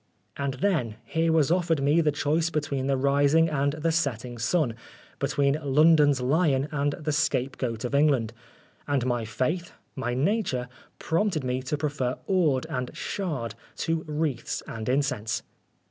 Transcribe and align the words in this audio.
And 0.35 0.55
then, 0.55 0.95
here 1.05 1.31
was 1.31 1.51
offered 1.51 1.79
me 1.83 2.01
the 2.01 2.11
choice 2.11 2.49
between 2.49 2.87
the 2.87 2.97
rising 2.97 3.49
and 3.51 3.73
the 3.73 3.91
setting 3.91 4.39
sun, 4.39 4.73
between 5.19 5.59
London's 5.63 6.19
lion 6.19 6.67
and 6.71 6.93
the 6.93 7.11
scapegoat 7.11 7.85
of 7.85 7.93
England, 7.93 8.33
and 8.87 9.05
my 9.05 9.25
faith, 9.25 9.73
my 9.95 10.15
nature 10.15 10.67
prompted 10.97 11.43
me 11.43 11.61
to 11.61 11.77
prefer 11.77 12.17
ord 12.25 12.65
and 12.67 12.89
shard 12.97 13.53
to 13.75 14.03
wreaths 14.07 14.63
and 14.67 14.89
incense. 14.89 15.43